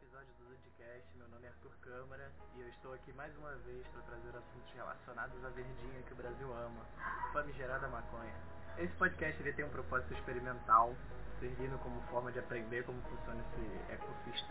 [0.00, 1.06] episódio do Zudcast.
[1.16, 4.72] Meu nome é Arthur Câmara e eu estou aqui mais uma vez para trazer assuntos
[4.74, 6.84] relacionados à verdinha que o Brasil ama,
[7.32, 8.34] famigerada maconha.
[8.78, 10.94] Esse podcast ele tem um propósito experimental,
[11.38, 13.92] servindo como forma de aprender como funciona esse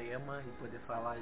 [0.03, 1.17] ecossistema e poder falar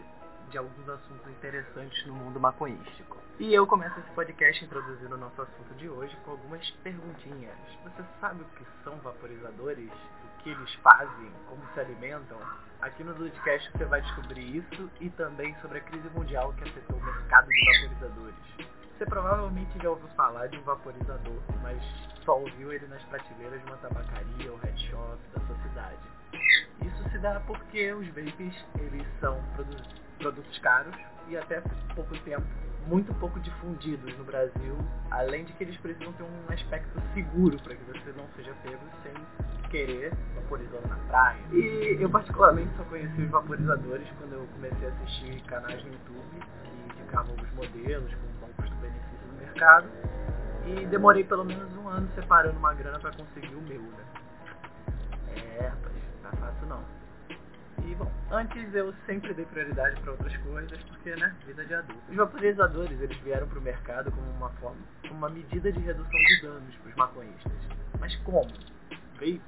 [0.50, 3.18] de alguns assuntos interessantes no mundo maconhístico.
[3.40, 7.58] E eu começo esse podcast introduzindo o nosso assunto de hoje com algumas perguntinhas.
[7.84, 9.92] Você sabe o que são vaporizadores?
[9.92, 11.32] O que eles fazem?
[11.48, 12.38] Como se alimentam?
[12.82, 16.98] Aqui no podcast você vai descobrir isso e também sobre a crise mundial que afetou
[16.98, 18.36] o mercado de vaporizadores.
[18.98, 21.82] Você provavelmente já ouviu falar de um vaporizador, mas
[22.26, 25.98] só ouviu ele nas prateleiras de uma tabacaria ou head shop da sua cidade.
[26.82, 29.40] Isso se dá porque os vapes eles são
[30.20, 30.96] produtos caros
[31.28, 31.62] e até
[31.96, 32.46] pouco tempo
[32.88, 34.76] muito pouco difundidos no Brasil,
[35.12, 38.82] além de que eles precisam ter um aspecto seguro para que você não seja pego
[39.04, 39.14] sem
[39.70, 41.40] querer vaporizando na praia.
[41.52, 46.46] E eu particularmente só conheci os vaporizadores quando eu comecei a assistir canais no YouTube
[46.64, 49.88] que indicavam os modelos com bom custo-benefício no mercado
[50.66, 54.06] e demorei pelo menos um ano separando uma grana para conseguir o meu, né?
[55.36, 55.72] É,
[56.32, 56.84] é fácil não.
[57.86, 62.02] E, bom, antes eu sempre dei prioridade para outras coisas, porque, né, vida de adulto.
[62.10, 64.78] Os vaporizadores, eles vieram para o mercado como uma forma,
[65.10, 67.52] uma medida de redução de danos para os maconhistas.
[68.00, 68.52] Mas como?
[69.16, 69.42] Vape,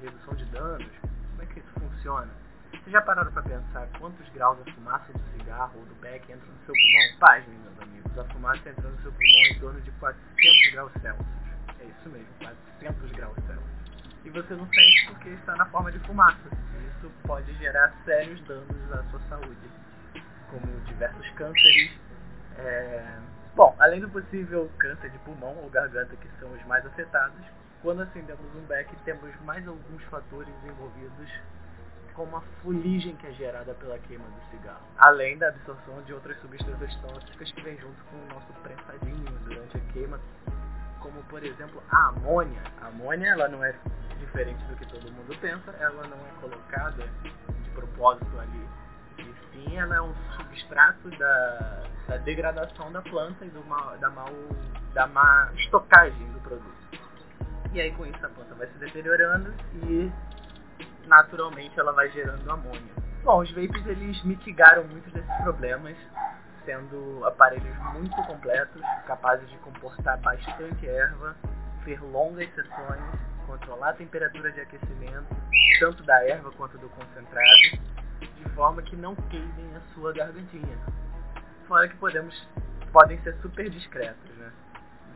[0.00, 2.30] redução de danos, como é que isso funciona?
[2.70, 6.46] Vocês já pararam para pensar quantos graus a fumaça do cigarro ou do beck entra
[6.46, 7.18] no seu pulmão?
[7.18, 11.26] Pasmem, meus amigos, a fumaça entra no seu pulmão em torno de 400 graus Celsius.
[11.80, 13.85] É isso mesmo, 400 graus Celsius.
[14.26, 16.50] E você não sente porque está na forma de fumaça
[17.06, 19.70] isso pode gerar sérios danos à sua saúde,
[20.50, 21.90] como diversos cânceres.
[22.58, 23.04] É...
[23.54, 27.40] Bom, além do possível câncer de pulmão ou garganta, que são os mais afetados,
[27.82, 31.30] quando acendemos um beck temos mais alguns fatores envolvidos,
[32.14, 36.38] como a fuligem que é gerada pela queima do cigarro, além da absorção de outras
[36.40, 40.18] substâncias tóxicas que vem junto com o nosso prensadinho durante a queima,
[41.00, 42.60] como por exemplo a amônia.
[42.80, 43.74] A amônia ela não é
[44.18, 47.06] diferente do que todo mundo pensa, ela não é colocada
[47.62, 48.68] de propósito ali.
[49.18, 54.10] E sim, ela é um substrato da, da degradação da planta e do mal, da,
[54.10, 54.28] mal,
[54.92, 56.76] da má estocagem do produto.
[57.72, 60.10] E aí com isso a planta vai se deteriorando e
[61.06, 62.94] naturalmente ela vai gerando amônia.
[63.22, 65.96] Bom, os vapes eles mitigaram muitos desses problemas,
[66.64, 71.36] sendo aparelhos muito completos, capazes de comportar bastante erva,
[71.84, 73.02] ter longas sessões
[73.46, 75.36] controlar a temperatura de aquecimento,
[75.80, 77.78] tanto da erva quanto do concentrado,
[78.20, 80.78] de forma que não queimem a sua gargantinha.
[81.66, 82.48] Fora que podemos,
[82.92, 84.52] podem ser super discretos, né?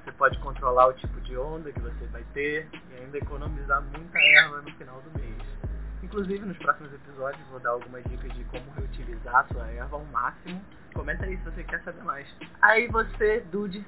[0.03, 4.19] Você pode controlar o tipo de onda que você vai ter e ainda economizar muita
[4.19, 5.37] erva no final do mês.
[6.03, 10.05] Inclusive, nos próximos episódios vou dar algumas dicas de como reutilizar a sua erva ao
[10.07, 10.61] máximo.
[10.95, 12.27] Comenta aí se você quer saber mais.
[12.63, 13.85] Aí você, Dude,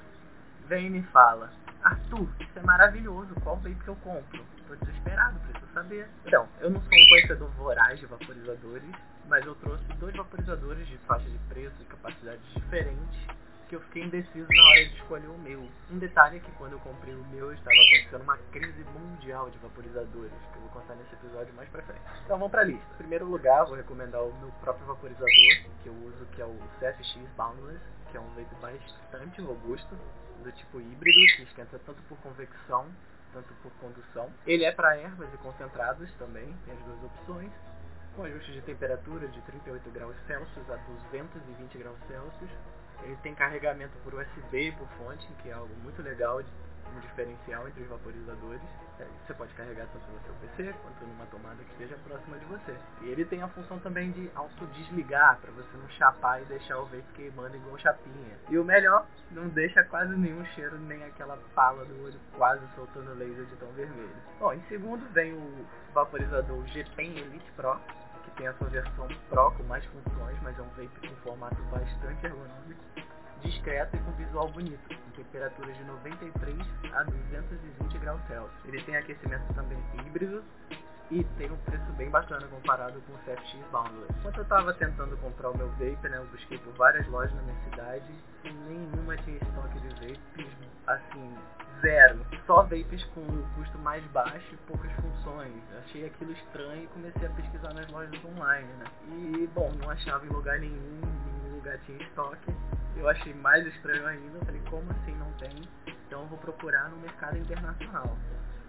[0.68, 1.50] vem e me fala
[1.82, 4.44] Arthur, isso é maravilhoso, qual vape que eu compro?
[4.68, 6.08] Tô desesperado, preciso saber.
[6.24, 8.92] Então, eu não sou um conhecedor voraz de vaporizadores,
[9.28, 13.26] mas eu trouxe dois vaporizadores de faixa de preço e capacidades diferentes
[13.72, 15.66] que eu fiquei indeciso na hora de escolher o meu.
[15.90, 19.56] Um detalhe é que quando eu comprei o meu, estava acontecendo uma crise mundial de
[19.60, 22.02] vaporizadores, que eu vou contar nesse episódio mais pra frente.
[22.22, 22.84] Então vamos pra lista.
[22.92, 25.30] Em primeiro lugar, vou recomendar o meu próprio vaporizador,
[25.82, 27.80] que eu uso, que é o CFX Boundless,
[28.12, 29.98] que é um vape bastante robusto,
[30.44, 32.86] do tipo híbrido, que esquenta tanto por convecção,
[33.32, 34.30] tanto por condução.
[34.46, 37.50] Ele é para ervas e concentrados também, tem as duas opções,
[38.14, 42.50] com ajuste de temperatura de 38 graus Celsius a 220 graus Celsius.
[43.02, 46.42] Ele tem carregamento por USB e por fonte, que é algo muito legal
[46.94, 48.62] um diferencial entre os vaporizadores.
[48.98, 52.44] É, você pode carregar tanto no seu PC quanto numa tomada que esteja próxima de
[52.46, 52.74] você.
[53.02, 56.84] E ele tem a função também de autodesligar, para você não chapar e deixar o
[56.86, 58.36] vape queimando igual chapinha.
[58.48, 63.14] E o melhor, não deixa quase nenhum cheiro, nem aquela pala do olho quase soltando
[63.14, 64.14] laser de tão vermelho.
[64.38, 67.80] Bom, em segundo vem o vaporizador GPen Elite Pro,
[68.24, 71.60] que tem a sua versão Pro com mais funções, mas é um vape com formato
[71.70, 72.82] bastante ergonômico
[73.42, 76.56] discreto e com visual bonito, com temperaturas de 93
[76.94, 78.64] a 220 graus Celsius.
[78.64, 80.42] Ele tem aquecimento também híbrido
[81.10, 84.12] e tem um preço bem bacana comparado com o CFX Boundless.
[84.18, 87.42] Enquanto eu estava tentando comprar o meu vape, né, eu busquei por várias lojas na
[87.42, 88.10] minha cidade
[88.44, 90.46] e nenhuma tinha estoque de vapes,
[90.86, 91.34] assim,
[91.82, 92.24] zero.
[92.46, 95.52] Só vapes com custo mais baixo e poucas funções.
[95.84, 98.84] Achei aquilo estranho e comecei a pesquisar nas lojas online, né.
[99.08, 101.00] E, bom, não achava em lugar nenhum,
[101.42, 102.52] nenhum lugar tinha estoque
[102.96, 104.38] eu achei mais estranho ainda.
[104.38, 105.68] Eu falei, como assim não tem?
[106.06, 108.16] Então eu vou procurar no mercado internacional.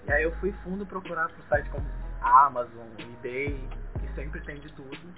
[0.07, 1.85] E aí eu fui fundo procurar por sites como
[2.21, 3.67] Amazon, eBay,
[3.99, 5.13] que sempre tem de tudo.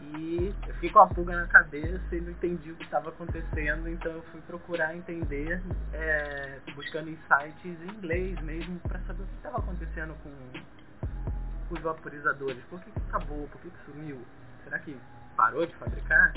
[0.00, 3.88] E eu fiquei com a pulga na cabeça e não entendi o que estava acontecendo,
[3.88, 5.62] então eu fui procurar entender,
[5.92, 12.62] é, buscando insights em inglês mesmo, para saber o que estava acontecendo com os vaporizadores.
[12.64, 13.48] Por que, que acabou?
[13.48, 14.20] Por que, que sumiu?
[14.64, 14.98] Será que
[15.36, 16.32] parou de fabricar?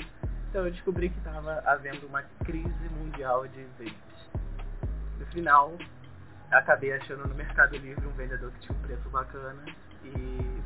[0.48, 4.30] Então eu descobri que estava havendo uma crise mundial de vapes.
[5.18, 5.76] No final,
[6.50, 9.62] acabei achando no Mercado Livre um vendedor que tinha um preço bacana
[10.04, 10.08] e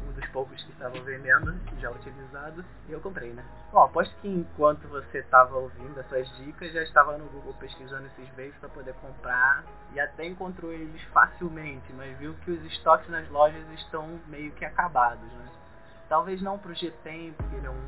[0.09, 3.45] um dos poucos que estavam vendendo, já utilizado, e eu comprei, né?
[3.73, 8.29] Bom, aposto que enquanto você estava ouvindo essas dicas, já estava no Google pesquisando esses
[8.31, 13.29] vapes para poder comprar e até encontrou eles facilmente, mas viu que os estoques nas
[13.31, 15.49] lojas estão meio que acabados, né?
[16.13, 17.87] Talvez não para o G-Tem, porque ele é um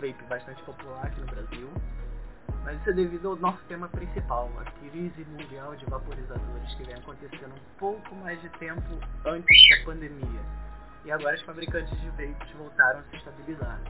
[0.00, 1.68] vape bastante popular aqui no Brasil,
[2.62, 6.94] mas isso é devido ao nosso tema principal, a crise mundial de vaporizadores que vem
[6.94, 10.40] acontecendo um pouco mais de tempo antes da pandemia.
[11.04, 13.80] E agora os fabricantes de vapes voltaram a se estabilizar.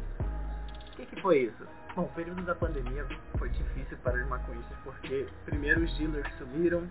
[0.80, 1.66] O que, que foi isso?
[1.94, 3.06] Bom, o período da pandemia
[3.38, 6.90] foi difícil para os maconhistas porque primeiro os dealers sumiram,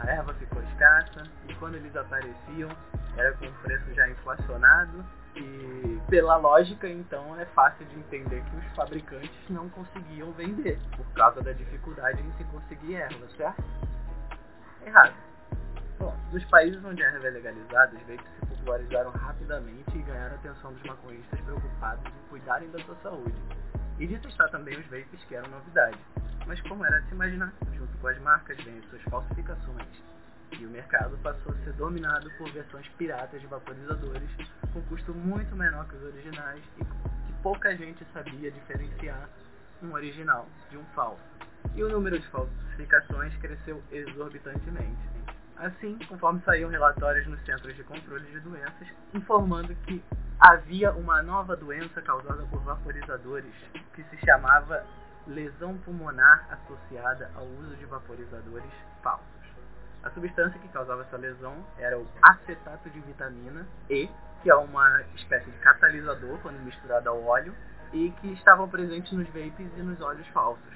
[0.00, 2.70] a erva ficou escassa e quando eles apareciam
[3.16, 5.04] era com preço já inflacionado
[5.34, 11.06] e pela lógica, então, é fácil de entender que os fabricantes não conseguiam vender por
[11.14, 13.64] causa da dificuldade em se conseguir erva, certo?
[14.84, 15.14] Errado.
[15.98, 20.32] Bom, nos países onde a erva é legalizada, os vapes se popularizaram rapidamente e ganharam
[20.32, 23.34] a atenção dos maconhistas preocupados em cuidarem da sua saúde.
[23.98, 25.98] E de testar também os vapes que eram novidade.
[26.52, 29.88] Mas como era de se imaginar, junto com as marcas vêm suas falsificações
[30.60, 34.28] e o mercado passou a ser dominado por versões piratas de vaporizadores
[34.70, 39.30] com custo muito menor que os originais e que pouca gente sabia diferenciar
[39.82, 41.22] um original de um falso.
[41.74, 45.08] E o número de falsificações cresceu exorbitantemente.
[45.56, 50.04] Assim, conforme saíam relatórios nos Centros de Controle de Doenças, informando que
[50.38, 53.54] havia uma nova doença causada por vaporizadores
[53.94, 54.84] que se chamava
[55.26, 58.70] lesão pulmonar associada ao uso de vaporizadores
[59.02, 59.26] falsos.
[60.02, 64.08] A substância que causava essa lesão era o acetato de vitamina E,
[64.42, 67.54] que é uma espécie de catalisador quando misturado ao óleo,
[67.92, 70.72] e que estavam presentes nos vapes e nos óleos falsos.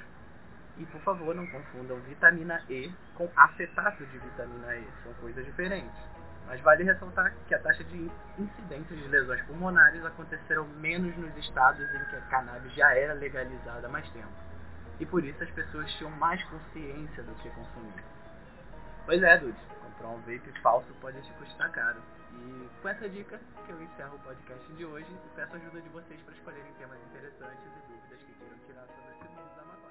[0.78, 6.15] E por favor, não confundam vitamina E com acetato de vitamina E, são coisas diferentes.
[6.46, 11.80] Mas vale ressaltar que a taxa de incidências de lesões pulmonares aconteceram menos nos estados
[11.80, 14.28] em que a cannabis já era legalizada há mais tempo.
[15.00, 18.04] E por isso as pessoas tinham mais consciência do que consumir.
[19.04, 19.58] Pois é, Dude.
[19.82, 22.00] Comprar um vape falso pode te custar caro.
[22.32, 25.80] E com essa dica que eu encerro o podcast de hoje e peço a ajuda
[25.80, 29.64] de vocês para escolherem temas interessantes e dúvidas que queiram tirar sobre esse mundo da
[29.64, 29.85] maconha.